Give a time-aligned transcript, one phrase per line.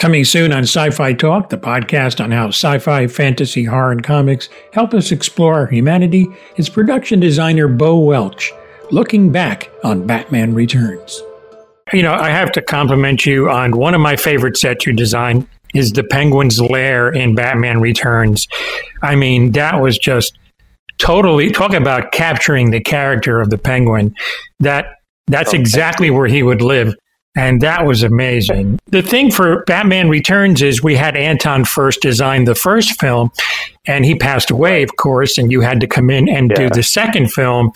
[0.00, 4.02] Coming soon on Sci Fi Talk, the podcast on how sci fi, fantasy, horror, and
[4.02, 6.26] comics help us explore our humanity,
[6.56, 8.50] is production designer Bo Welch,
[8.90, 11.22] looking back on Batman Returns.
[11.92, 15.46] You know, I have to compliment you on one of my favorite sets you designed
[15.74, 18.48] is the Penguin's lair in Batman Returns.
[19.02, 20.38] I mean, that was just
[20.96, 24.14] totally talk about capturing the character of the Penguin.
[24.60, 24.94] That
[25.26, 26.94] that's oh, exactly where he would live.
[27.36, 28.80] And that was amazing.
[28.88, 33.30] The thing for Batman Returns is we had Anton Furst design the first film,
[33.86, 36.56] and he passed away, of course, and you had to come in and yeah.
[36.56, 37.70] do the second film.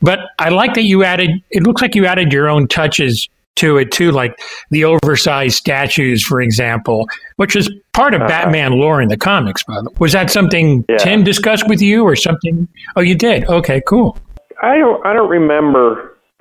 [0.00, 3.78] But I like that you added, it looks like you added your own touches to
[3.78, 4.38] it too, like
[4.70, 8.28] the oversized statues, for example, which is part of uh-huh.
[8.28, 9.62] Batman lore in the comics.
[9.64, 9.96] By the way.
[9.98, 10.96] Was that something yeah.
[10.98, 12.68] Tim discussed with you or something?
[12.96, 13.44] Oh, you did?
[13.46, 14.18] Okay, cool.
[14.62, 16.16] I don't, I don't remember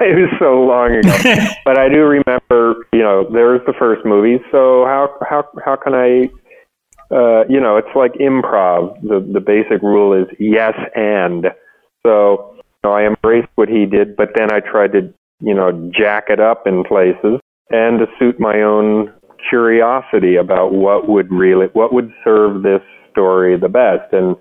[0.04, 1.12] it was so long ago,
[1.64, 2.86] but I do remember.
[2.92, 4.42] You know, there's the first movie.
[4.50, 6.30] So how how how can I?
[7.12, 9.00] Uh, you know, it's like improv.
[9.02, 11.46] The the basic rule is yes and.
[12.02, 15.90] So you know, I embraced what he did, but then I tried to you know
[15.92, 19.12] jack it up in places and to suit my own
[19.48, 24.36] curiosity about what would really what would serve this story the best and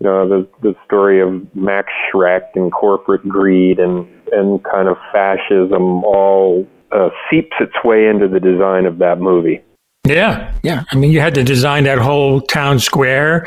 [0.00, 4.96] you know the the story of Max Shreck and corporate greed and and kind of
[5.12, 9.62] fascism all uh, seeps its way into the design of that movie.
[10.06, 10.84] Yeah, yeah.
[10.92, 13.46] I mean, you had to design that whole town square,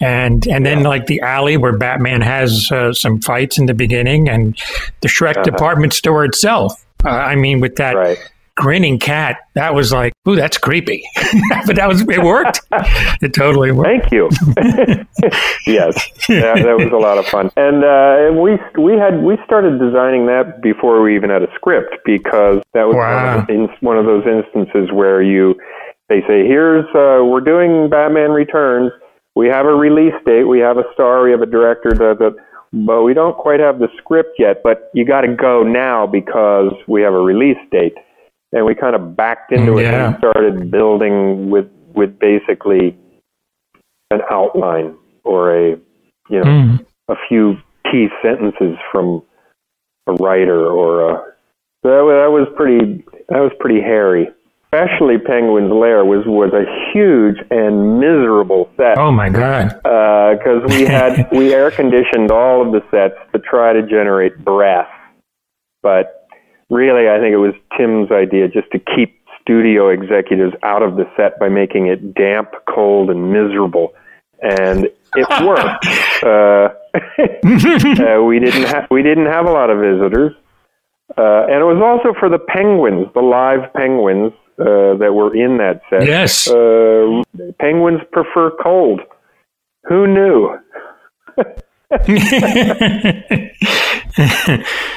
[0.00, 0.88] and and then yeah.
[0.88, 4.56] like the alley where Batman has uh, some fights in the beginning, and
[5.00, 5.42] the Shreck uh-huh.
[5.42, 6.86] department store itself.
[7.04, 8.18] Uh, I mean, with that right
[8.60, 11.02] grinning cat, that was like, ooh, that's creepy.
[11.66, 12.60] but that was it worked.
[13.22, 13.88] it totally worked.
[13.88, 14.28] Thank you.
[15.66, 15.96] yes,
[16.28, 17.50] that, that, was a lot of fun.
[17.56, 21.96] And uh, we we had we started designing that before we even had a script
[22.04, 23.34] because that was wow.
[23.34, 25.54] one, of in, one of those instances where you
[26.10, 28.92] they say, here's uh, we're doing Batman Returns.
[29.34, 30.44] We have a release date.
[30.44, 31.24] We have a star.
[31.24, 31.90] We have a director.
[31.90, 32.30] Da, da,
[32.72, 34.62] but we don't quite have the script yet.
[34.62, 37.94] But you got to go now because we have a release date
[38.52, 42.96] and we kind of backed into it and started building with with basically
[44.10, 45.70] an outline or a
[46.28, 46.86] you know mm.
[47.08, 47.56] a few
[47.90, 49.22] key sentences from
[50.06, 51.14] a writer or a
[51.82, 54.28] that was, that was pretty that was pretty hairy.
[54.72, 58.98] Especially penguin's lair was was a huge and miserable set.
[58.98, 59.74] Oh my god.
[59.82, 64.44] Because uh, we had we air conditioned all of the sets to try to generate
[64.44, 64.88] breath
[65.82, 66.19] but
[66.70, 71.10] really, I think it was Tim's idea just to keep studio executives out of the
[71.16, 73.92] set by making it damp, cold, and miserable.
[74.42, 75.86] And it worked.
[76.22, 76.70] uh,
[78.02, 80.32] uh, we didn't have we didn't have a lot of visitors,
[81.16, 85.58] uh, and it was also for the penguins, the live penguins uh, that were in
[85.58, 86.06] that set.
[86.06, 87.22] Yes, uh,
[87.60, 89.00] penguins prefer cold.
[89.84, 90.58] Who knew?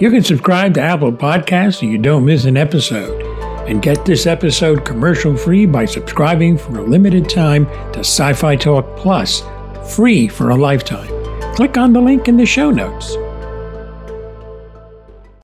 [0.00, 3.22] You can subscribe to Apple Podcasts so you don't miss an episode.
[3.68, 8.56] And get this episode commercial free by subscribing for a limited time to Sci Fi
[8.56, 9.44] Talk Plus,
[9.94, 11.08] free for a lifetime.
[11.54, 13.16] Click on the link in the show notes.